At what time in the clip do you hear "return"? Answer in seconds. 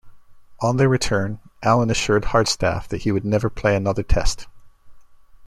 0.89-1.37